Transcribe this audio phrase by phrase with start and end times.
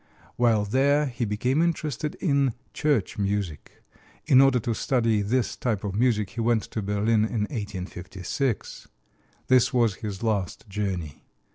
[0.35, 3.83] While there he became interested in church music.
[4.25, 8.87] In order to study this type of music he went to Berlin in 1856.
[9.45, 11.21] This was his last journey.